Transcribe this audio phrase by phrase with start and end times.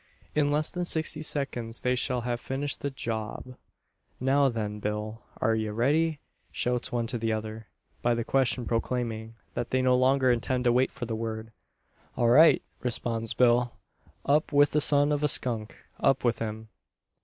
[0.33, 3.55] In less than sixty seconds they shall have finished the "job."
[4.19, 5.21] "Now then, Bill!
[5.39, 6.17] Are ye ready?"
[6.51, 7.67] shouts one to the other
[8.01, 11.51] by the question proclaiming, that they no longer intend to wait for the word.
[12.17, 13.73] "All right!" responds Bill.
[14.25, 15.77] "Up with the son of a skunk!
[15.99, 16.69] Up with him!"